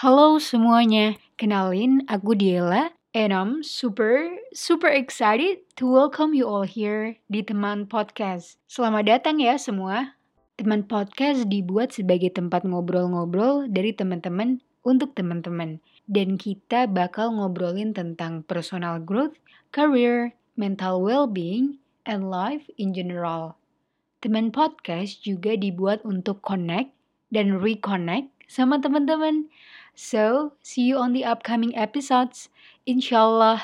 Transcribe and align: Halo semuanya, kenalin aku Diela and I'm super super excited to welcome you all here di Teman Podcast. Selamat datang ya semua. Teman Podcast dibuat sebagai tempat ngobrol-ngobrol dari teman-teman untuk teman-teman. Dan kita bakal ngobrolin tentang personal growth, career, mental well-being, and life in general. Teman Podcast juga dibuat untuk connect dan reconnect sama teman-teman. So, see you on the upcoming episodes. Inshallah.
Halo 0.00 0.40
semuanya, 0.40 1.20
kenalin 1.36 2.08
aku 2.08 2.32
Diela 2.32 2.88
and 3.12 3.36
I'm 3.36 3.60
super 3.60 4.32
super 4.48 4.88
excited 4.88 5.60
to 5.76 5.84
welcome 5.84 6.32
you 6.32 6.48
all 6.48 6.64
here 6.64 7.20
di 7.28 7.44
Teman 7.44 7.84
Podcast. 7.84 8.56
Selamat 8.64 9.04
datang 9.04 9.44
ya 9.44 9.60
semua. 9.60 10.16
Teman 10.56 10.88
Podcast 10.88 11.52
dibuat 11.52 11.92
sebagai 11.92 12.32
tempat 12.32 12.64
ngobrol-ngobrol 12.64 13.68
dari 13.68 13.92
teman-teman 13.92 14.64
untuk 14.88 15.12
teman-teman. 15.12 15.84
Dan 16.08 16.40
kita 16.40 16.88
bakal 16.88 17.36
ngobrolin 17.36 17.92
tentang 17.92 18.40
personal 18.48 19.04
growth, 19.04 19.36
career, 19.68 20.32
mental 20.56 21.04
well-being, 21.04 21.76
and 22.08 22.32
life 22.32 22.64
in 22.80 22.96
general. 22.96 23.60
Teman 24.24 24.48
Podcast 24.48 25.20
juga 25.20 25.60
dibuat 25.60 26.00
untuk 26.08 26.40
connect 26.40 26.88
dan 27.28 27.60
reconnect 27.60 28.39
sama 28.50 28.82
teman-teman. 28.82 29.46
So, 29.94 30.58
see 30.58 30.90
you 30.90 30.98
on 30.98 31.14
the 31.14 31.22
upcoming 31.22 31.70
episodes. 31.78 32.50
Inshallah. 32.82 33.62